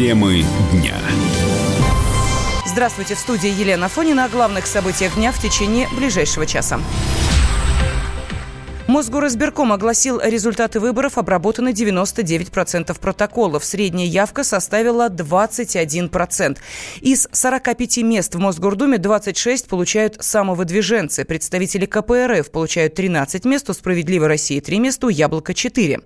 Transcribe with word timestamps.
Темы 0.00 0.42
дня. 0.72 0.96
Здравствуйте, 2.64 3.16
в 3.16 3.18
студии 3.18 3.50
Елена 3.50 3.90
Фонина 3.90 4.24
о 4.24 4.28
главных 4.30 4.66
событиях 4.66 5.14
дня 5.16 5.30
в 5.30 5.38
течение 5.38 5.88
ближайшего 5.94 6.46
часа. 6.46 6.80
Мосгоризбирком 8.90 9.72
огласил 9.72 10.20
результаты 10.20 10.80
выборов, 10.80 11.16
обработаны 11.16 11.68
99% 11.68 12.98
протоколов. 12.98 13.64
Средняя 13.64 14.08
явка 14.08 14.42
составила 14.42 15.08
21%. 15.08 16.58
Из 17.00 17.28
45 17.30 17.98
мест 17.98 18.34
в 18.34 18.40
Мосгордуме 18.40 18.98
26 18.98 19.68
получают 19.68 20.16
самовыдвиженцы. 20.18 21.24
Представители 21.24 21.86
КПРФ 21.86 22.50
получают 22.50 22.94
13 22.94 23.44
мест, 23.44 23.70
у 23.70 23.74
«Справедливой 23.74 24.26
России» 24.26 24.58
3 24.58 24.80
места, 24.80 25.06
у 25.06 25.08
«Яблоко» 25.08 25.54
4. 25.54 26.00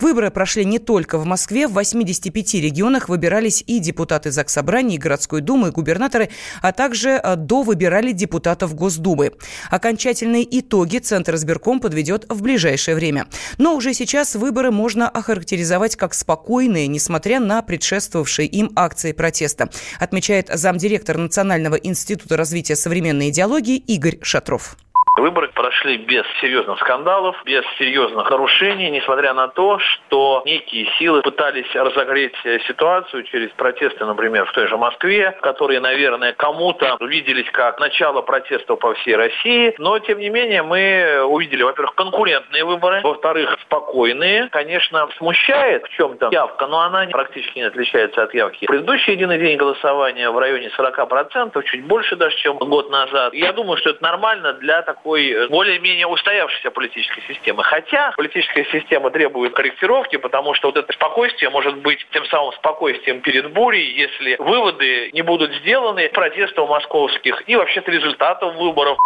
Выборы 0.00 0.30
прошли 0.30 0.64
не 0.64 0.78
только 0.78 1.18
в 1.18 1.26
Москве. 1.26 1.66
В 1.66 1.72
85 1.72 2.54
регионах 2.54 3.08
выбирались 3.08 3.64
и 3.66 3.80
депутаты 3.80 4.30
Заксобрания, 4.30 4.94
и 4.94 4.98
городской 5.00 5.40
думы, 5.40 5.68
и 5.68 5.72
губернаторы, 5.72 6.28
а 6.62 6.70
также 6.70 7.20
э, 7.20 7.34
до 7.34 7.62
выбирали 7.62 8.12
депутатов 8.12 8.76
Госдумы. 8.76 9.32
Окончательные 9.72 10.46
итоги 10.60 10.98
Центр 10.98 11.34
избирком 11.34 11.80
подведет 11.80 12.27
в 12.28 12.42
ближайшее 12.42 12.94
время. 12.94 13.26
Но 13.58 13.74
уже 13.76 13.94
сейчас 13.94 14.34
выборы 14.34 14.70
можно 14.70 15.08
охарактеризовать 15.08 15.96
как 15.96 16.14
спокойные, 16.14 16.86
несмотря 16.86 17.40
на 17.40 17.62
предшествовавшие 17.62 18.48
им 18.48 18.72
акции 18.76 19.12
протеста, 19.12 19.70
отмечает 19.98 20.50
замдиректор 20.52 21.16
Национального 21.18 21.76
института 21.76 22.36
развития 22.36 22.76
современной 22.76 23.30
идеологии 23.30 23.76
Игорь 23.76 24.18
Шатров. 24.22 24.76
Выборы 25.18 25.48
прошли 25.48 25.96
без 25.96 26.24
серьезных 26.40 26.78
скандалов, 26.78 27.36
без 27.44 27.64
серьезных 27.78 28.30
нарушений, 28.30 28.90
несмотря 28.90 29.34
на 29.34 29.48
то, 29.48 29.78
что 29.78 30.42
некие 30.44 30.86
силы 30.98 31.22
пытались 31.22 31.74
разогреть 31.74 32.34
ситуацию 32.66 33.24
через 33.24 33.50
протесты, 33.50 34.04
например, 34.04 34.46
в 34.46 34.52
той 34.52 34.68
же 34.68 34.76
Москве, 34.76 35.36
которые, 35.42 35.80
наверное, 35.80 36.32
кому-то 36.32 36.96
виделись 37.00 37.50
как 37.52 37.80
начало 37.80 38.22
протестов 38.22 38.78
по 38.78 38.94
всей 38.94 39.16
России. 39.16 39.74
Но, 39.78 39.98
тем 39.98 40.18
не 40.18 40.28
менее, 40.28 40.62
мы 40.62 41.24
увидели, 41.24 41.62
во-первых, 41.62 41.94
конкурентные 41.94 42.64
выборы, 42.64 43.00
во-вторых, 43.02 43.58
спокойные. 43.62 44.48
Конечно, 44.50 45.08
смущает 45.16 45.84
в 45.84 45.88
чем-то 45.90 46.28
явка, 46.30 46.66
но 46.66 46.80
она 46.80 47.06
практически 47.10 47.58
не 47.58 47.64
отличается 47.64 48.22
от 48.22 48.32
явки. 48.34 48.66
Предыдущий 48.66 49.14
единый 49.14 49.38
день 49.38 49.56
голосования 49.56 50.30
в 50.30 50.38
районе 50.38 50.70
40%, 50.78 51.62
чуть 51.64 51.84
больше 51.84 52.16
даже, 52.16 52.36
чем 52.36 52.58
год 52.58 52.90
назад. 52.90 53.34
Я 53.34 53.52
думаю, 53.52 53.78
что 53.78 53.90
это 53.90 54.02
нормально 54.02 54.52
для 54.54 54.82
такого 54.82 55.07
такой 55.08 55.30
э, 55.30 55.48
более-менее 55.48 56.06
устоявшейся 56.06 56.70
политической 56.70 57.22
системы. 57.26 57.64
Хотя 57.64 58.12
политическая 58.16 58.64
система 58.66 59.10
требует 59.10 59.54
корректировки, 59.54 60.16
потому 60.16 60.54
что 60.54 60.68
вот 60.68 60.76
это 60.76 60.92
спокойствие 60.92 61.50
может 61.50 61.78
быть 61.78 62.06
тем 62.12 62.24
самым 62.26 62.52
спокойствием 62.52 63.20
перед 63.22 63.50
бурей, 63.52 63.90
если 63.92 64.36
выводы 64.38 65.10
не 65.12 65.22
будут 65.22 65.52
сделаны 65.54 66.08
протестов 66.10 66.68
московских 66.68 67.42
и 67.46 67.56
вообще-то 67.56 67.90
результатов 67.90 68.54
выборов. 68.56 68.98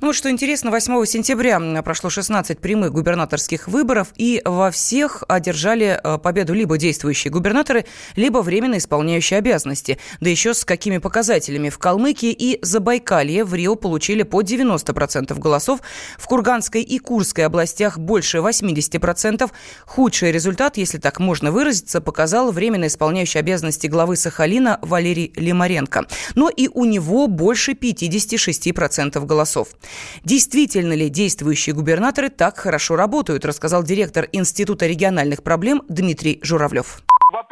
Ну 0.00 0.08
вот 0.08 0.16
что 0.16 0.30
интересно, 0.30 0.70
8 0.70 1.04
сентября 1.04 1.60
прошло 1.82 2.10
16 2.10 2.58
прямых 2.58 2.92
губернаторских 2.92 3.68
выборов, 3.68 4.08
и 4.16 4.42
во 4.44 4.70
всех 4.70 5.22
одержали 5.28 6.00
э, 6.02 6.18
победу 6.18 6.54
либо 6.54 6.78
действующие 6.78 7.30
губернаторы, 7.30 7.84
либо 8.16 8.38
временно 8.38 8.78
исполняющие 8.78 9.38
обязанности. 9.38 9.98
Да 10.20 10.28
еще 10.28 10.54
с 10.54 10.64
какими 10.64 10.98
показателями. 10.98 11.68
В 11.68 11.78
Калмыкии 11.78 12.32
и 12.32 12.58
Забайкалье 12.62 13.44
в 13.44 13.54
Рио 13.54 13.76
получили 13.76 14.22
по 14.22 14.42
90% 14.42 15.38
голосов, 15.38 15.80
в 16.18 16.26
Курганской 16.26 16.82
и 16.82 16.98
Курской 16.98 17.46
областях 17.46 17.98
больше 17.98 18.38
80%. 18.38 19.50
Худший 19.86 20.32
результат, 20.32 20.76
если 20.76 20.98
так 20.98 21.20
можно 21.20 21.52
выразиться, 21.52 22.00
показал 22.00 22.50
временно 22.50 22.86
исполняющий 22.86 23.38
обязанности 23.38 23.86
главы 23.86 24.16
Сахалина 24.16 24.78
Валерий 24.82 25.32
Лимаренко. 25.36 26.06
Но 26.34 26.48
и 26.48 26.68
у 26.68 26.84
него 26.84 27.28
больше 27.28 27.72
56% 27.72 29.24
голосов 29.24 29.51
голосов. 29.52 29.68
Действительно 30.24 30.94
ли 30.94 31.08
действующие 31.08 31.74
губернаторы 31.74 32.28
так 32.30 32.58
хорошо 32.58 32.96
работают, 32.96 33.44
рассказал 33.44 33.82
директор 33.82 34.28
Института 34.32 34.86
региональных 34.86 35.42
проблем 35.42 35.82
Дмитрий 35.88 36.40
Журавлев. 36.42 37.02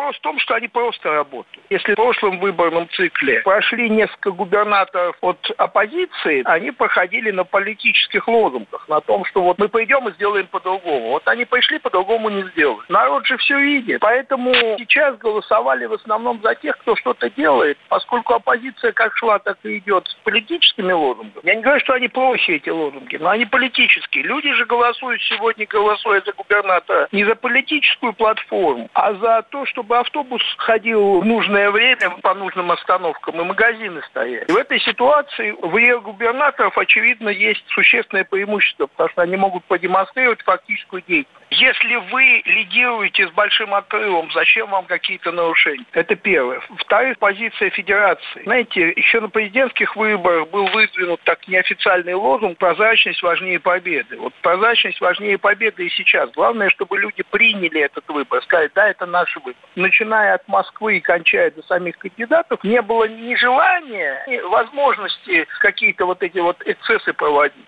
Вопрос 0.01 0.17
в 0.17 0.21
том, 0.23 0.39
что 0.39 0.55
они 0.55 0.67
просто 0.69 1.13
работают. 1.13 1.67
Если 1.69 1.93
в 1.93 1.97
прошлом 1.97 2.41
выборном 2.41 2.89
цикле 2.89 3.41
прошли 3.41 3.91
несколько 3.91 4.31
губернаторов 4.31 5.15
от 5.21 5.39
оппозиции, 5.59 6.43
они 6.47 6.71
проходили 6.71 7.31
на 7.31 7.45
политических 7.45 8.27
лозунгах, 8.27 8.89
на 8.89 9.03
том, 9.03 9.27
что 9.27 9.43
вот 9.43 9.59
мы 9.59 9.69
пойдем 9.69 10.09
и 10.09 10.13
сделаем 10.15 10.47
по-другому. 10.47 11.11
Вот 11.11 11.29
они 11.29 11.45
пришли, 11.45 11.79
по-другому 11.79 12.31
не 12.31 12.45
сделали. 12.51 12.81
Народ 12.89 13.27
же 13.27 13.37
все 13.37 13.59
видит. 13.59 14.01
Поэтому 14.01 14.55
сейчас 14.79 15.19
голосовали 15.19 15.85
в 15.85 15.93
основном 15.93 16.41
за 16.43 16.55
тех, 16.55 16.79
кто 16.79 16.97
что-то 16.97 17.29
делает, 17.29 17.77
поскольку 17.89 18.33
оппозиция 18.35 18.93
как 18.93 19.15
шла, 19.17 19.39
так 19.39 19.59
и 19.65 19.77
идет 19.79 20.09
с 20.09 20.15
политическими 20.25 20.93
лозунгами. 20.93 21.43
Я 21.45 21.57
не 21.57 21.63
говорю, 21.63 21.81
что 21.81 21.93
они 21.93 22.09
плохие, 22.09 22.57
эти 22.57 22.71
лозунги, 22.71 23.17
но 23.17 23.29
они 23.29 23.45
политические. 23.45 24.25
Люди 24.25 24.51
же 24.55 24.65
голосуют 24.65 25.21
сегодня, 25.25 25.67
голосуя 25.67 26.23
за 26.25 26.33
губернатора, 26.33 27.07
не 27.13 27.25
за 27.25 27.35
политическую 27.35 28.15
платформу, 28.15 28.89
а 28.95 29.13
за 29.13 29.43
то, 29.51 29.67
чтобы 29.67 29.90
автобус 29.99 30.43
ходил 30.59 31.21
в 31.21 31.25
нужное 31.25 31.71
время 31.71 32.11
по 32.23 32.35
нужным 32.35 32.71
остановкам 32.71 33.41
и 33.41 33.45
магазины 33.45 34.03
стояли. 34.09 34.51
В 34.51 34.57
этой 34.57 34.81
ситуации 34.81 35.53
в 35.53 35.77
ее 35.77 36.01
губернаторов, 36.01 36.77
очевидно, 36.79 37.29
есть 37.29 37.65
существенное 37.69 38.25
преимущество, 38.25 38.87
потому 38.87 39.09
что 39.11 39.23
они 39.23 39.37
могут 39.37 39.65
продемонстрировать 39.65 40.43
фактическую 40.43 41.03
деятельность. 41.07 41.40
Если 41.51 41.97
вы 41.97 42.43
лидируете 42.45 43.27
с 43.27 43.31
большим 43.33 43.75
отрывом, 43.75 44.31
зачем 44.33 44.71
вам 44.71 44.87
какие-то 44.87 45.33
нарушения? 45.33 45.85
Это 45.93 46.15
первое. 46.15 46.61
Вторая 46.79 47.15
позиция 47.17 47.71
федерации. 47.71 48.43
Знаете, 48.45 48.93
еще 48.97 49.21
на 49.21 49.29
президентских 49.29 49.97
выборах 49.97 50.49
был 50.51 50.67
выдвинут 50.69 51.21
так 51.25 51.47
неофициальный 51.49 52.15
лозунг 52.15 52.59
«прозрачность 52.59 53.23
важнее 53.23 53.59
победы». 53.59 54.17
Вот 54.17 54.33
прозрачность 54.43 55.01
важнее 55.01 55.39
победы 55.39 55.87
и 55.87 55.91
сейчас. 55.91 56.31
Главное, 56.33 56.71
чтобы 56.71 56.99
люди 56.99 57.25
приняли 57.31 57.81
этот 57.81 58.09
выбор, 58.09 58.43
сказали, 58.43 58.71
да, 58.75 58.89
это 58.89 59.07
наш 59.07 59.35
выбор 59.37 59.55
начиная 59.75 60.35
от 60.35 60.47
Москвы 60.49 60.99
и 60.99 61.01
кончая 61.01 61.51
до 61.51 61.63
самих 61.63 61.99
кандидатов, 61.99 62.63
не 62.63 62.81
было 62.83 63.09
ни 63.09 63.35
желания, 63.35 64.25
ни 64.29 64.39
возможности 64.39 65.47
какие-то 65.61 66.07
вот 66.07 66.23
эти 66.23 66.39
вот 66.39 66.63
эксцессы 66.65 67.13
проводить. 67.13 67.67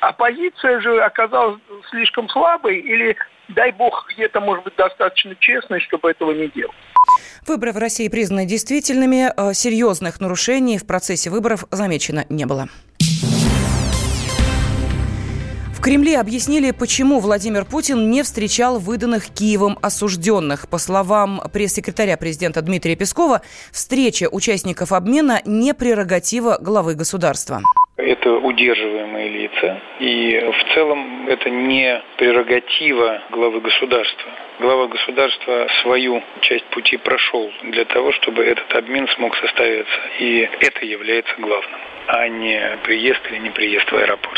Оппозиция 0.00 0.80
же 0.80 1.00
оказалась 1.00 1.60
слишком 1.90 2.28
слабой 2.28 2.78
или, 2.78 3.16
дай 3.48 3.72
бог, 3.72 4.06
где-то, 4.14 4.40
может 4.40 4.64
быть, 4.64 4.76
достаточно 4.76 5.34
честной, 5.40 5.80
чтобы 5.80 6.10
этого 6.10 6.32
не 6.32 6.48
делать. 6.48 6.76
Выборы 7.46 7.72
в 7.72 7.78
России 7.78 8.08
признаны 8.08 8.46
действительными. 8.46 9.32
Э, 9.36 9.54
серьезных 9.54 10.20
нарушений 10.20 10.78
в 10.78 10.86
процессе 10.86 11.30
выборов 11.30 11.64
замечено 11.70 12.26
не 12.28 12.44
было. 12.46 12.68
В 15.78 15.80
Кремле 15.80 16.18
объяснили, 16.18 16.72
почему 16.72 17.20
Владимир 17.20 17.64
Путин 17.64 18.10
не 18.10 18.24
встречал 18.24 18.80
выданных 18.80 19.28
Киевом 19.28 19.78
осужденных. 19.80 20.68
По 20.68 20.78
словам 20.78 21.40
пресс-секретаря 21.52 22.16
президента 22.16 22.62
Дмитрия 22.62 22.96
Пескова, 22.96 23.42
встреча 23.70 24.28
участников 24.30 24.92
обмена 24.92 25.40
не 25.44 25.72
прерогатива 25.74 26.58
главы 26.60 26.94
государства. 26.94 27.62
Это 27.98 28.30
удерживаемые 28.30 29.28
лица. 29.28 29.80
И 29.98 30.38
в 30.38 30.74
целом 30.74 31.26
это 31.26 31.50
не 31.50 32.00
прерогатива 32.16 33.22
главы 33.30 33.60
государства. 33.60 34.30
Глава 34.60 34.86
государства 34.86 35.66
свою 35.82 36.22
часть 36.40 36.64
пути 36.66 36.96
прошел 36.96 37.52
для 37.64 37.84
того, 37.86 38.12
чтобы 38.12 38.44
этот 38.44 38.72
обмен 38.76 39.08
смог 39.08 39.36
состояться. 39.38 40.00
И 40.20 40.48
это 40.60 40.84
является 40.84 41.34
главным, 41.38 41.80
а 42.06 42.28
не 42.28 42.78
приезд 42.84 43.20
или 43.30 43.38
не 43.38 43.50
приезд 43.50 43.90
в 43.90 43.96
аэропорт. 43.96 44.37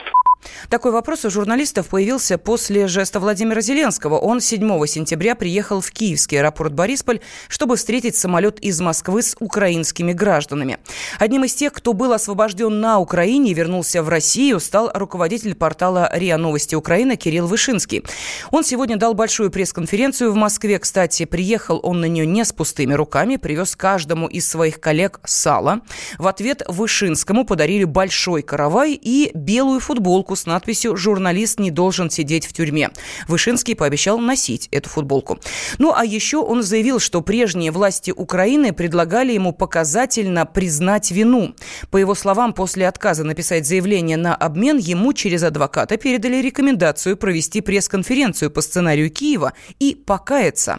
Такой 0.69 0.93
вопрос 0.93 1.25
у 1.25 1.31
журналистов 1.31 1.89
появился 1.89 2.39
после 2.39 2.87
жеста 2.87 3.21
Владимира 3.21 3.61
Зеленского. 3.61 4.19
Он 4.19 4.41
7 4.41 4.87
сентября 4.87 5.35
приехал 5.35 5.81
в 5.81 5.91
киевский 5.91 6.39
аэропорт 6.39 6.73
Борисполь, 6.73 7.21
чтобы 7.49 7.77
встретить 7.77 8.17
самолет 8.17 8.59
из 8.61 8.81
Москвы 8.81 9.23
с 9.23 9.37
украинскими 9.41 10.13
гражданами. 10.13 10.79
Одним 11.19 11.45
из 11.45 11.55
тех, 11.55 11.73
кто 11.73 11.93
был 11.93 12.13
освобожден 12.13 12.81
на 12.81 12.99
Украине 12.99 13.51
и 13.51 13.55
вернулся 13.55 14.03
в 14.03 14.09
Россию, 14.09 14.61
стал 14.61 14.91
руководитель 14.95 15.55
портала 15.55 16.11
РИА 16.13 16.37
Новости 16.39 16.75
Украины 16.75 17.17
Кирилл 17.17 17.47
Вышинский. 17.47 18.05
Он 18.51 18.65
сегодня 18.65 18.97
дал 18.97 19.15
большую 19.15 19.51
пресс-конференцию 19.51 20.33
в 20.33 20.37
Москве. 20.37 20.79
Кстати, 20.79 21.25
приехал 21.25 21.81
он 21.83 22.01
на 22.01 22.07
нее 22.07 22.27
не 22.27 22.45
с 22.45 22.53
пустыми 22.53 22.95
руками, 22.95 23.37
привез 23.37 23.77
каждому 23.77 24.27
из 24.27 24.49
своих 24.49 24.81
коллег 24.81 25.21
сало. 25.25 25.81
В 26.19 26.27
ответ 26.27 26.63
Вышинскому 26.69 27.45
подарили 27.45 27.85
большой 27.85 28.43
каравай 28.43 28.99
и 29.01 29.31
белую 29.35 29.81
футболку 29.81 30.30
футболку 30.31 30.37
с 30.37 30.47
надписью 30.47 30.97
«Журналист 30.97 31.61
не 31.61 31.71
должен 31.71 32.11
сидеть 32.11 32.47
в 32.47 32.53
тюрьме». 32.53 32.91
Вышинский 33.29 33.75
пообещал 33.75 34.19
носить 34.19 34.69
эту 34.71 34.89
футболку. 34.89 35.39
Ну, 35.79 35.93
а 35.95 36.05
еще 36.05 36.39
он 36.39 36.63
заявил, 36.63 37.01
что 37.01 37.21
прежние 37.23 37.71
власти 37.71 38.13
Украины 38.17 38.73
предлагали 38.73 39.33
ему 39.33 39.53
показательно 39.53 40.47
признать 40.47 41.11
вину. 41.11 41.55
По 41.91 41.99
его 41.99 42.15
словам, 42.15 42.53
после 42.53 42.89
отказа 42.89 43.25
написать 43.25 43.67
заявление 43.67 44.17
на 44.17 44.35
обмен, 44.35 44.79
ему 44.79 45.13
через 45.13 45.43
адвоката 45.43 45.97
передали 45.97 46.43
рекомендацию 46.43 47.17
провести 47.17 47.61
пресс-конференцию 47.61 48.51
по 48.51 48.61
сценарию 48.61 49.11
Киева 49.11 49.53
и 49.81 49.95
покаяться. 49.95 50.79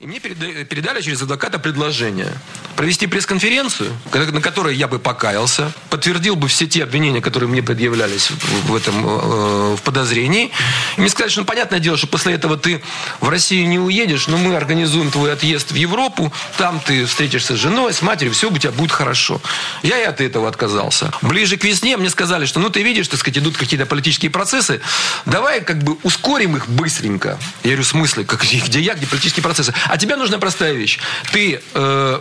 И 0.00 0.06
мне 0.06 0.18
передали 0.18 1.02
через 1.02 1.20
адвоката 1.20 1.58
предложение 1.58 2.32
провести 2.74 3.06
пресс-конференцию, 3.06 3.94
на 4.14 4.40
которой 4.40 4.74
я 4.74 4.88
бы 4.88 4.98
покаялся, 4.98 5.70
подтвердил 5.90 6.36
бы 6.36 6.48
все 6.48 6.66
те 6.66 6.82
обвинения, 6.84 7.20
которые 7.20 7.50
мне 7.50 7.62
предъявлялись 7.62 8.30
в 8.30 8.74
этом 8.74 9.06
э, 9.06 9.76
в 9.76 9.82
подозрении. 9.82 10.50
И 10.96 11.00
мне 11.02 11.10
сказали, 11.10 11.30
что 11.30 11.40
ну, 11.42 11.46
понятное 11.46 11.80
дело, 11.80 11.98
что 11.98 12.06
после 12.06 12.32
этого 12.32 12.56
ты 12.56 12.82
в 13.20 13.28
Россию 13.28 13.68
не 13.68 13.78
уедешь, 13.78 14.26
но 14.28 14.38
мы 14.38 14.56
организуем 14.56 15.10
твой 15.10 15.34
отъезд 15.34 15.72
в 15.72 15.74
Европу, 15.74 16.32
там 16.56 16.80
ты 16.80 17.04
встретишься 17.04 17.54
с 17.54 17.58
женой, 17.58 17.92
с 17.92 18.00
матерью, 18.00 18.32
все 18.32 18.50
у 18.50 18.56
тебя 18.56 18.72
будет 18.72 18.92
хорошо. 18.92 19.42
Я 19.82 20.00
и 20.00 20.04
от 20.04 20.22
этого 20.22 20.48
отказался. 20.48 21.12
Ближе 21.20 21.58
к 21.58 21.64
весне 21.64 21.98
мне 21.98 22.08
сказали, 22.08 22.46
что 22.46 22.60
ну 22.60 22.70
ты 22.70 22.82
видишь, 22.82 23.08
так 23.08 23.20
сказать, 23.20 23.36
идут 23.36 23.58
какие-то 23.58 23.84
политические 23.84 24.30
процессы, 24.30 24.80
давай 25.26 25.60
как 25.60 25.82
бы 25.82 25.98
ускорим 26.04 26.56
их 26.56 26.70
быстренько. 26.70 27.38
Я 27.62 27.72
говорю, 27.72 27.82
в 27.82 27.88
смысле, 27.88 28.24
как, 28.24 28.42
где 28.42 28.80
я, 28.80 28.94
где 28.94 29.06
политические 29.06 29.42
процессы? 29.42 29.74
А 29.90 29.98
тебе 29.98 30.14
нужна 30.14 30.38
простая 30.38 30.72
вещь. 30.72 31.00
Ты 31.32 31.60
э, 31.74 32.20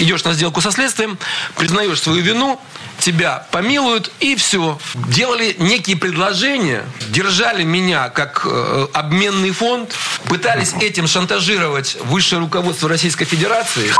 идешь 0.00 0.24
на 0.24 0.32
сделку 0.32 0.60
со 0.60 0.72
следствием, 0.72 1.16
признаешь 1.56 2.00
свою 2.00 2.22
вину, 2.22 2.60
тебя 2.98 3.46
помилуют, 3.52 4.10
и 4.18 4.34
все. 4.34 4.76
Делали 4.94 5.54
некие 5.60 5.96
предложения, 5.96 6.84
держали 7.08 7.62
меня 7.62 8.08
как 8.08 8.42
э, 8.44 8.86
обменный 8.92 9.52
фонд, 9.52 9.94
пытались 10.24 10.72
этим 10.80 11.06
шантажировать 11.06 11.98
высшее 12.02 12.40
руководство 12.40 12.88
Российской 12.88 13.26
Федерации. 13.26 13.92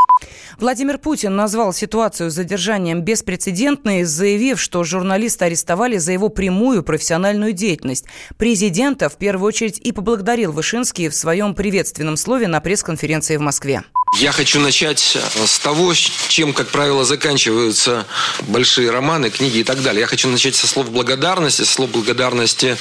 Владимир 0.59 0.97
Путин 0.97 1.37
назвал 1.37 1.75
ситуацию 1.75 2.31
с 2.31 2.35
задержанием 2.35 3.03
беспрецедентной, 3.03 4.05
заявив, 4.05 4.59
что 4.59 4.85
журналиста 4.85 5.45
арестовали 5.45 5.99
за 5.99 6.13
его 6.13 6.31
прямую 6.31 6.83
профессиональную 6.83 7.53
деятельность. 7.53 8.07
Президента 8.39 9.11
в 9.11 9.17
первую 9.17 9.49
очередь 9.49 9.79
и 9.79 9.93
поблагодарил 9.93 10.53
Вышинский 10.53 11.09
в 11.09 11.15
своем 11.15 11.55
приветственном 11.55 12.17
слове 12.17 12.49
на 12.49 12.61
пресс-конференции 12.61 13.37
в 13.37 13.43
Москве. 13.43 13.83
Я 14.19 14.33
хочу 14.33 14.59
начать 14.61 15.19
с 15.45 15.59
того, 15.59 15.93
чем, 15.93 16.55
как 16.55 16.69
правило, 16.69 17.05
заканчиваются 17.05 18.07
большие 18.49 18.91
романы, 18.91 19.29
книги 19.29 19.59
и 19.59 19.65
так 19.65 19.83
далее. 19.83 20.01
Я 20.01 20.07
хочу 20.07 20.29
начать 20.29 20.55
со 20.55 20.67
слов 20.67 20.91
благодарности, 20.91 21.63
со 21.63 21.73
слов 21.73 21.91
благодарности 21.91 22.79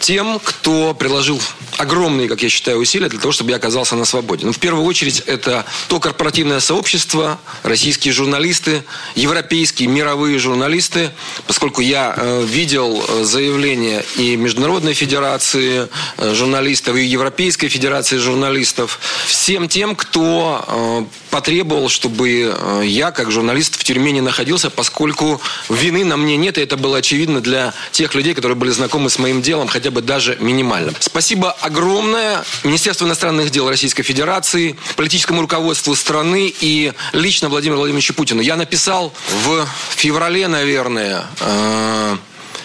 тем, 0.00 0.40
кто 0.42 0.94
приложил 0.94 1.40
огромные, 1.76 2.28
как 2.28 2.42
я 2.42 2.48
считаю, 2.48 2.78
усилия 2.78 3.08
для 3.08 3.20
того, 3.20 3.32
чтобы 3.32 3.50
я 3.50 3.56
оказался 3.56 3.96
на 3.96 4.04
свободе. 4.04 4.44
Ну, 4.46 4.52
в 4.52 4.58
первую 4.58 4.84
очередь, 4.84 5.20
это 5.26 5.64
то 5.88 6.00
корпоративное 6.00 6.60
сообщество, 6.60 7.38
российские 7.62 8.12
журналисты, 8.12 8.82
европейские, 9.14 9.88
мировые 9.88 10.38
журналисты, 10.38 11.10
поскольку 11.46 11.80
я 11.80 12.14
э, 12.16 12.44
видел 12.44 13.04
э, 13.06 13.24
заявления 13.24 14.04
и 14.16 14.36
Международной 14.36 14.94
Федерации 14.94 15.88
э, 16.16 16.34
журналистов, 16.34 16.96
и 16.96 17.04
Европейской 17.04 17.68
Федерации 17.68 18.16
журналистов, 18.16 18.98
всем 19.26 19.68
тем, 19.68 19.94
кто 19.94 20.64
э, 20.66 21.04
потребовал, 21.30 21.88
чтобы 21.88 22.54
э, 22.54 22.82
я, 22.84 23.10
как 23.10 23.30
журналист, 23.30 23.78
в 23.78 23.84
тюрьме 23.84 24.12
не 24.12 24.20
находился, 24.20 24.70
поскольку 24.70 25.40
вины 25.68 26.04
на 26.04 26.16
мне 26.16 26.36
нет, 26.36 26.58
и 26.58 26.60
это 26.60 26.76
было 26.76 26.98
очевидно 26.98 27.40
для 27.40 27.72
тех 27.92 28.14
людей, 28.14 28.34
которые 28.34 28.56
были 28.56 28.70
знакомы 28.70 29.10
с 29.10 29.18
моим 29.18 29.42
делом, 29.42 29.68
хотя 29.68 29.90
бы 29.90 30.02
даже 30.02 30.36
минимально. 30.40 30.92
Спасибо 30.98 31.52
огромное 31.60 32.44
Министерству 32.64 33.06
иностранных 33.06 33.50
дел 33.50 33.68
Российской 33.68 34.02
Федерации, 34.02 34.76
политическому 34.96 35.40
руководству 35.40 35.94
страны 35.94 36.52
и 36.60 36.92
лично 37.12 37.48
Владимиру 37.48 37.78
Владимировичу 37.78 38.14
Путину. 38.14 38.42
Я 38.42 38.56
написал 38.56 39.12
в 39.44 39.66
феврале, 39.96 40.48
наверное, 40.48 41.24
э 41.40 42.16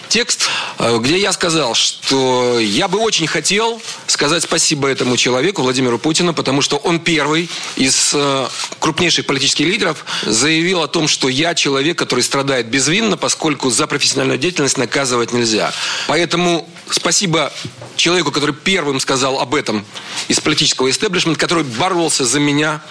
текст, 0.08 0.48
э, 0.78 0.98
где 0.98 1.18
я 1.18 1.32
сказал, 1.32 1.74
что 1.74 2.58
я 2.58 2.88
бы 2.88 2.98
очень 2.98 3.26
хотел 3.26 3.80
сказать 4.06 4.42
спасибо 4.42 4.88
этому 4.88 5.16
человеку, 5.16 5.62
Владимиру 5.62 5.98
Путину, 5.98 6.32
потому 6.34 6.62
что 6.62 6.76
он 6.76 7.00
первый 7.00 7.48
из 7.76 8.12
э, 8.14 8.48
крупнейших 8.80 9.26
политических 9.26 9.66
лидеров 9.66 10.04
заявил 10.24 10.82
о 10.82 10.88
том, 10.88 11.08
что 11.08 11.28
я 11.28 11.54
человек, 11.54 11.98
который 11.98 12.22
страдает 12.22 12.66
безвинно, 12.66 13.16
поскольку 13.16 13.70
за 13.70 13.86
профессиональную 13.86 14.38
деятельность 14.38 14.78
наказывать 14.78 15.32
нельзя. 15.32 15.72
Поэтому 16.06 16.68
спасибо 16.90 17.52
человеку, 17.96 18.30
который 18.30 18.54
первым 18.54 19.00
сказал 19.00 19.40
об 19.40 19.54
этом 19.54 19.84
из 20.28 20.40
политического 20.40 20.90
истеблишмента, 20.90 21.40
который 21.40 21.64
боролся 21.64 22.24
за 22.24 22.40
меня. 22.40 22.82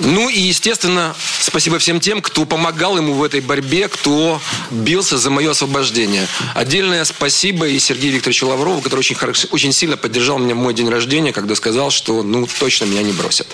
Ну 0.00 0.28
и, 0.28 0.38
естественно, 0.38 1.14
спасибо 1.40 1.78
всем 1.78 2.00
тем, 2.00 2.22
кто 2.22 2.44
помогал 2.44 2.96
ему 2.96 3.14
в 3.14 3.22
этой 3.22 3.40
борьбе, 3.40 3.88
кто 3.88 4.40
бился 4.70 5.18
за 5.18 5.30
мое 5.30 5.50
освобождение. 5.50 6.26
Отдельное 6.62 7.02
спасибо 7.02 7.66
и 7.66 7.76
Сергею 7.80 8.14
Викторовичу 8.14 8.46
Лаврову, 8.46 8.80
который 8.82 9.00
очень, 9.00 9.16
очень 9.50 9.72
сильно 9.72 9.96
поддержал 9.96 10.38
меня 10.38 10.54
в 10.54 10.58
мой 10.58 10.72
день 10.74 10.88
рождения, 10.88 11.32
когда 11.32 11.56
сказал, 11.56 11.90
что 11.90 12.22
ну 12.22 12.46
точно 12.46 12.84
меня 12.84 13.02
не 13.02 13.10
бросят. 13.10 13.48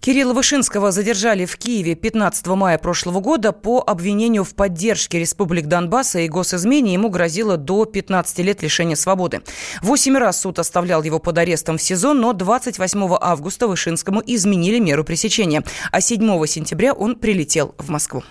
Кирилла 0.00 0.32
Вышинского 0.32 0.90
задержали 0.90 1.44
в 1.44 1.56
Киеве 1.56 1.94
15 1.94 2.44
мая 2.48 2.76
прошлого 2.78 3.20
года 3.20 3.52
по 3.52 3.84
обвинению 3.86 4.42
в 4.42 4.52
поддержке 4.56 5.20
республик 5.20 5.66
Донбасса 5.66 6.18
и 6.18 6.28
госизмене. 6.28 6.94
Ему 6.94 7.08
грозило 7.08 7.56
до 7.56 7.84
15 7.84 8.40
лет 8.40 8.64
лишения 8.64 8.96
свободы. 8.96 9.42
Восемь 9.80 10.18
раз 10.18 10.40
суд 10.40 10.58
оставлял 10.58 11.04
его 11.04 11.20
под 11.20 11.38
арестом 11.38 11.78
в 11.78 11.82
СИЗО, 11.82 12.14
но 12.14 12.32
28 12.32 13.16
августа 13.20 13.68
Вышинскому 13.68 14.20
изменили 14.26 14.80
меру 14.80 15.04
пресечения. 15.04 15.62
А 15.92 16.00
7 16.00 16.46
сентября 16.46 16.94
он 16.94 17.14
прилетел 17.14 17.76
в 17.78 17.90
Москву. 17.90 18.24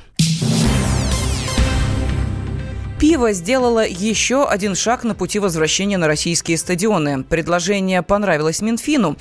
Пиво 3.03 3.33
сделало 3.33 3.85
еще 3.85 4.45
один 4.45 4.75
шаг 4.75 5.03
на 5.03 5.13
пути 5.13 5.37
возвращения 5.37 5.97
на 5.97 6.07
российские 6.07 6.57
стадионы. 6.57 7.25
Предложение 7.25 8.01
понравилось 8.01 8.61
Минфину. 8.61 9.17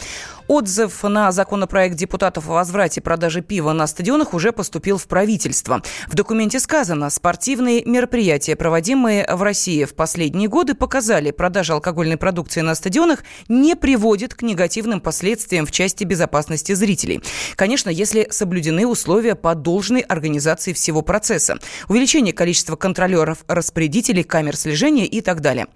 Отзыв 0.48 1.02
на 1.04 1.32
законопроект 1.32 1.96
депутатов 1.96 2.48
о 2.48 2.54
возврате 2.54 3.00
продажи 3.00 3.42
пива 3.42 3.72
на 3.72 3.86
стадионах 3.86 4.34
уже 4.34 4.52
поступил 4.52 4.98
в 4.98 5.06
правительство. 5.06 5.82
В 6.08 6.14
документе 6.14 6.60
сказано, 6.60 7.10
спортивные 7.10 7.84
мероприятия, 7.84 8.56
проводимые 8.56 9.26
в 9.30 9.42
России 9.42 9.84
в 9.84 9.94
последние 9.94 10.48
годы, 10.48 10.74
показали, 10.74 11.30
продажа 11.30 11.74
алкогольной 11.74 12.16
продукции 12.16 12.60
на 12.60 12.74
стадионах 12.74 13.24
не 13.48 13.76
приводит 13.76 14.34
к 14.34 14.42
негативным 14.42 15.00
последствиям 15.00 15.66
в 15.66 15.72
части 15.72 16.04
безопасности 16.04 16.72
зрителей. 16.72 17.22
Конечно, 17.56 17.90
если 17.90 18.26
соблюдены 18.30 18.86
условия 18.86 19.34
по 19.34 19.54
должной 19.54 20.00
организации 20.00 20.72
всего 20.72 21.02
процесса. 21.02 21.58
Увеличение 21.88 22.32
количества 22.32 22.76
контролеров, 22.76 23.44
распорядителей, 23.48 24.24
камер 24.24 24.56
слежения 24.56 25.06
и 25.06 25.20
так 25.20 25.40
далее. 25.40 25.66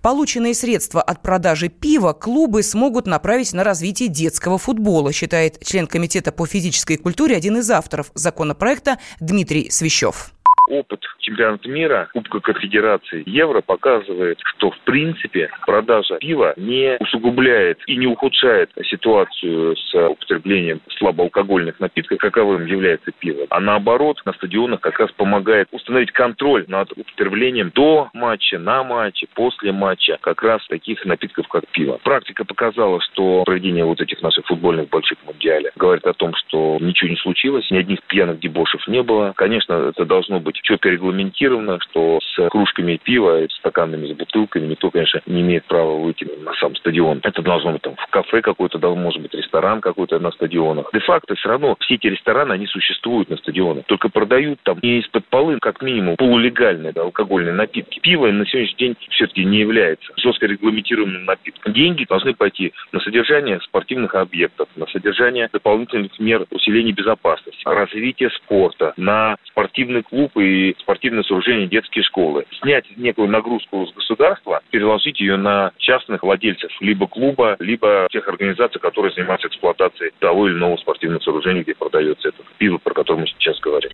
Полученные 0.00 0.54
средства 0.54 1.02
от 1.02 1.22
продажи 1.22 1.68
пива 1.68 2.12
клубы 2.12 2.62
смогут 2.62 3.06
направить 3.06 3.52
на 3.52 3.64
развитие 3.64 4.08
детского 4.12 4.58
футбола, 4.58 5.12
считает 5.12 5.64
член 5.64 5.86
Комитета 5.86 6.30
по 6.30 6.46
физической 6.46 6.96
культуре, 6.96 7.36
один 7.36 7.56
из 7.56 7.70
авторов 7.70 8.10
законопроекта 8.14 8.98
Дмитрий 9.20 9.70
Свящев 9.70 10.32
опыт 10.72 11.04
чемпионата 11.18 11.68
мира, 11.68 12.08
Кубка 12.12 12.40
Конфедерации, 12.40 13.22
Евро 13.26 13.60
показывает, 13.60 14.38
что 14.42 14.70
в 14.70 14.78
принципе 14.80 15.50
продажа 15.66 16.16
пива 16.18 16.54
не 16.56 16.96
усугубляет 16.98 17.78
и 17.86 17.96
не 17.96 18.06
ухудшает 18.06 18.70
ситуацию 18.90 19.76
с 19.76 20.08
употреблением 20.08 20.80
слабоалкогольных 20.96 21.78
напитков, 21.78 22.18
каковым 22.18 22.64
является 22.66 23.12
пиво, 23.12 23.46
а 23.50 23.60
наоборот 23.60 24.20
на 24.24 24.32
стадионах 24.32 24.80
как 24.80 24.98
раз 24.98 25.12
помогает 25.12 25.68
установить 25.72 26.12
контроль 26.12 26.64
над 26.68 26.90
употреблением 26.92 27.70
до 27.74 28.08
матча, 28.14 28.58
на 28.58 28.82
матче, 28.82 29.26
после 29.34 29.72
матча 29.72 30.18
как 30.22 30.42
раз 30.42 30.66
таких 30.68 31.04
напитков, 31.04 31.48
как 31.48 31.64
пиво. 31.68 31.98
Практика 32.02 32.44
показала, 32.44 33.00
что 33.00 33.44
проведение 33.44 33.84
вот 33.84 34.00
этих 34.00 34.22
наших 34.22 34.46
футбольных 34.46 34.88
больших 34.88 35.18
мундиалей 35.26 35.70
говорит 35.76 36.06
о 36.06 36.14
том, 36.14 36.34
что 36.34 36.78
ничего 36.80 37.10
не 37.10 37.16
случилось, 37.16 37.70
ни 37.70 37.76
одних 37.76 38.02
пьяных 38.04 38.40
дебошев 38.40 38.86
не 38.88 39.02
было. 39.02 39.32
Конечно, 39.36 39.90
это 39.90 40.04
должно 40.04 40.40
быть 40.40 40.61
четко 40.62 40.88
регламентировано, 40.88 41.78
что 41.80 42.18
с 42.20 42.48
кружками 42.48 42.98
пива, 43.02 43.46
с 43.48 43.52
стаканами, 43.56 44.06
с 44.06 44.16
бутылками 44.16 44.66
никто, 44.66 44.90
конечно, 44.90 45.20
не 45.26 45.42
имеет 45.42 45.64
права 45.64 45.98
выйти 45.98 46.24
на 46.40 46.54
сам 46.54 46.74
стадион. 46.76 47.20
Это 47.22 47.42
должно 47.42 47.72
быть 47.72 47.82
там 47.82 47.96
в 47.96 48.06
кафе 48.10 48.40
какой-то, 48.40 48.78
да, 48.78 48.88
может 48.90 49.20
быть 49.20 49.34
ресторан 49.34 49.80
какой-то 49.80 50.18
на 50.18 50.30
стадионах. 50.30 50.90
Де-факто 50.92 51.34
все 51.34 51.48
равно 51.48 51.76
все 51.80 51.94
эти 51.94 52.06
рестораны, 52.06 52.52
они 52.52 52.66
существуют 52.66 53.28
на 53.30 53.36
стадионах. 53.36 53.84
Только 53.86 54.08
продают 54.08 54.60
там 54.62 54.78
не 54.82 55.00
из-под 55.00 55.26
полы, 55.26 55.58
как 55.60 55.82
минимум, 55.82 56.16
полулегальные 56.16 56.92
да, 56.92 57.02
алкогольные 57.02 57.52
напитки. 57.52 58.00
Пиво 58.00 58.28
на 58.28 58.46
сегодняшний 58.46 58.78
день 58.78 58.96
все-таки 59.10 59.44
не 59.44 59.58
является 59.58 60.12
жестко 60.16 60.46
регламентированным 60.46 61.24
напитком. 61.24 61.72
Деньги 61.72 62.06
должны 62.08 62.34
пойти 62.34 62.72
на 62.92 63.00
содержание 63.00 63.60
спортивных 63.60 64.14
объектов, 64.14 64.68
на 64.76 64.86
содержание 64.86 65.48
дополнительных 65.52 66.18
мер 66.18 66.46
усиления 66.50 66.92
безопасности, 66.92 67.62
развитие 67.64 68.30
спорта, 68.30 68.92
на 68.96 69.36
спортивный 69.44 70.02
клуб 70.02 70.36
и 70.36 70.41
и 70.42 70.76
спортивные 70.78 71.24
сооружения, 71.24 71.66
детские 71.66 72.04
школы. 72.04 72.44
Снять 72.60 72.84
некую 72.96 73.28
нагрузку 73.28 73.86
с 73.86 73.94
государства, 73.94 74.60
переложить 74.70 75.20
ее 75.20 75.36
на 75.36 75.72
частных 75.78 76.22
владельцев 76.22 76.70
либо 76.80 77.06
клуба, 77.06 77.56
либо 77.58 78.06
тех 78.10 78.26
организаций, 78.28 78.80
которые 78.80 79.12
занимаются 79.12 79.48
эксплуатацией 79.48 80.12
того 80.18 80.48
или 80.48 80.54
иного 80.54 80.76
спортивного 80.76 81.20
сооружения, 81.20 81.62
где 81.62 81.74
продается 81.74 82.28
это 82.28 82.42
пиво, 82.58 82.78
про 82.78 82.94
которое 82.94 83.20
мы 83.20 83.26
сейчас 83.26 83.58
говорим. 83.60 83.90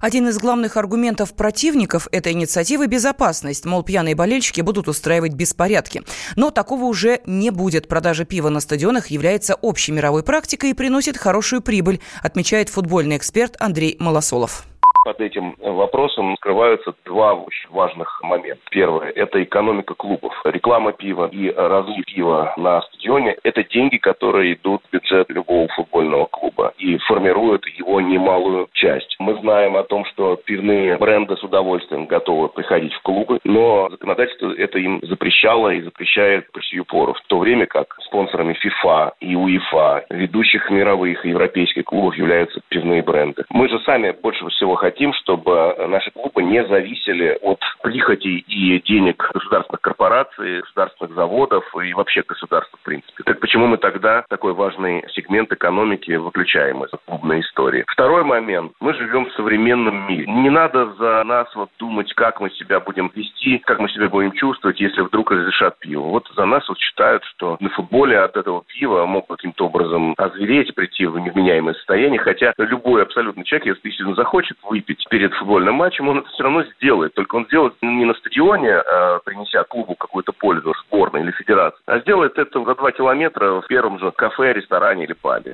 Один 0.00 0.28
из 0.28 0.38
главных 0.38 0.76
аргументов 0.76 1.36
противников 1.36 2.08
этой 2.12 2.32
инициативы– 2.32 2.86
безопасность. 2.88 3.66
Мол, 3.66 3.82
пьяные 3.82 4.14
болельщики 4.14 4.60
будут 4.60 4.88
устраивать 4.88 5.34
беспорядки. 5.34 6.02
Но 6.36 6.50
такого 6.50 6.84
уже 6.84 7.20
не 7.26 7.50
будет. 7.50 7.88
Продажа 7.88 8.24
пива 8.24 8.48
на 8.48 8.60
стадионах 8.60 9.08
является 9.08 9.54
общей 9.54 9.92
мировой 9.92 10.22
практикой 10.24 10.70
и 10.70 10.74
приносит 10.74 11.16
хорошую 11.16 11.62
прибыль, 11.62 12.00
отмечает 12.22 12.68
футбольный 12.68 13.16
эксперт 13.16 13.56
Андрей 13.60 13.96
Малосолов. 13.98 14.69
Под 15.10 15.20
этим 15.22 15.56
вопросом 15.58 16.36
скрываются 16.36 16.94
два 17.04 17.34
очень 17.34 17.68
важных 17.70 18.22
момента. 18.22 18.62
Первое– 18.70 19.10
это 19.16 19.42
экономика 19.42 19.94
клубов. 19.94 20.32
Реклама 20.44 20.92
пива 20.92 21.28
и 21.32 21.50
разлив 21.50 22.04
пива 22.04 22.54
на 22.56 22.80
стадионе– 22.82 23.36
это 23.42 23.64
деньги, 23.64 23.96
которые 23.96 24.54
идут 24.54 24.82
в 24.84 24.92
бюджет 24.92 25.28
любого 25.28 25.66
футбольного 25.74 26.26
клуба 26.26 26.72
и 26.78 26.96
формируют 26.98 27.66
его 27.66 28.00
немалую 28.00 28.68
часть. 28.72 29.16
Мы 29.18 29.34
знаем 29.40 29.76
о 29.76 29.82
том, 29.82 30.04
что 30.04 30.36
пивные 30.36 30.96
бренды 30.96 31.36
с 31.36 31.42
удовольствием 31.42 32.06
готовы 32.06 32.48
приходить 32.48 32.92
в 32.92 33.02
клубы, 33.02 33.40
но 33.42 33.88
законодательство 33.90 34.54
это 34.56 34.78
им 34.78 35.00
запрещало 35.02 35.70
и 35.70 35.80
запрещает 35.80 36.52
по 36.52 36.62
сию 36.62 36.84
пору. 36.84 37.14
В 37.14 37.20
то 37.26 37.40
время 37.40 37.66
как 37.66 37.96
спонсорами 38.04 38.56
FIFA 38.64 39.14
и 39.18 39.34
УЕФА, 39.34 40.04
ведущих 40.10 40.70
мировых 40.70 41.26
и 41.26 41.30
европейских 41.30 41.86
клубов 41.86 42.14
являются 42.14 42.60
пивные 42.68 43.02
бренды. 43.02 43.44
Мы 43.50 43.68
же 43.68 43.80
сами 43.80 44.12
больше 44.12 44.46
всего 44.50 44.76
хотим 44.76 44.99
хотим, 45.00 45.14
чтобы 45.14 45.74
наши 45.88 46.10
клубы 46.10 46.42
не 46.42 46.62
зависели 46.66 47.38
от 47.40 47.58
прихотей 47.82 48.44
и 48.46 48.80
денег 48.82 49.30
государственных 49.32 49.80
корпораций, 49.80 50.60
государственных 50.60 51.14
заводов 51.14 51.64
и 51.82 51.94
вообще 51.94 52.22
государства 52.28 52.78
в 52.78 52.84
принципе. 52.84 53.22
Так 53.24 53.40
почему 53.40 53.66
мы 53.66 53.78
тогда 53.78 54.24
такой 54.28 54.52
важный 54.52 55.02
сегмент 55.14 55.50
экономики 55.52 56.12
выключаем 56.12 56.84
из 56.84 56.90
клубной 57.06 57.40
истории? 57.40 57.84
Второй 57.86 58.24
момент. 58.24 58.72
Мы 58.80 58.92
живем 58.92 59.24
в 59.24 59.32
современном 59.32 60.06
мире. 60.06 60.26
Не 60.26 60.50
надо 60.50 60.92
за 60.98 61.24
нас 61.24 61.48
вот 61.54 61.70
думать, 61.78 62.12
как 62.12 62.42
мы 62.42 62.50
себя 62.50 62.78
будем 62.78 63.10
вести, 63.14 63.56
как 63.58 63.78
мы 63.78 63.88
себя 63.88 64.10
будем 64.10 64.32
чувствовать, 64.32 64.80
если 64.80 65.00
вдруг 65.00 65.30
разрешат 65.30 65.78
пиво. 65.78 66.02
Вот 66.02 66.28
за 66.36 66.44
нас 66.44 66.68
вот 66.68 66.78
считают, 66.78 67.24
что 67.24 67.56
на 67.60 67.70
футболе 67.70 68.18
от 68.18 68.36
этого 68.36 68.64
пива 68.66 69.06
могут 69.06 69.38
каким-то 69.38 69.64
образом 69.66 70.14
озвереть, 70.18 70.74
прийти 70.74 71.06
в 71.06 71.18
невменяемое 71.18 71.72
состояние, 71.72 72.20
хотя 72.20 72.52
любой 72.58 73.02
абсолютно 73.02 73.44
человек, 73.44 73.66
если 73.66 73.80
действительно 73.80 74.14
захочет 74.14 74.58
выйти 74.62 74.79
выпить 74.80 75.06
перед 75.10 75.32
футбольным 75.34 75.74
матчем, 75.74 76.08
он 76.08 76.18
это 76.18 76.28
все 76.28 76.42
равно 76.42 76.64
сделает. 76.76 77.14
Только 77.14 77.36
он 77.36 77.46
сделает 77.46 77.74
не 77.82 78.04
на 78.04 78.14
стадионе, 78.14 78.74
а, 78.74 79.18
принеся 79.24 79.64
клубу 79.64 79.94
какую-то 79.94 80.32
пользу, 80.32 80.72
сборной 80.86 81.22
или 81.22 81.30
федерации, 81.32 81.80
а 81.86 82.00
сделает 82.00 82.38
это 82.38 82.64
за 82.64 82.74
два 82.74 82.90
километра 82.92 83.60
в 83.60 83.66
первом 83.66 83.98
же 83.98 84.10
кафе, 84.12 84.52
ресторане 84.52 85.04
или 85.04 85.12
пабе. 85.12 85.52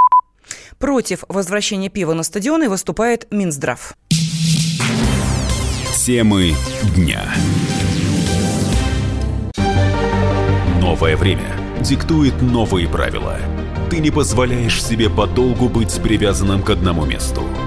Против 0.78 1.24
возвращения 1.28 1.88
пива 1.88 2.12
на 2.12 2.22
стадионы 2.22 2.68
выступает 2.68 3.26
Минздрав. 3.32 3.94
Темы 6.06 6.52
дня. 6.94 7.22
Новое 10.80 11.16
время 11.16 11.50
диктует 11.80 12.40
новые 12.40 12.88
правила. 12.88 13.38
Ты 13.90 13.98
не 13.98 14.10
позволяешь 14.10 14.82
себе 14.82 15.10
подолгу 15.10 15.68
быть 15.68 16.00
привязанным 16.00 16.62
к 16.62 16.70
одному 16.70 17.04
месту– 17.04 17.42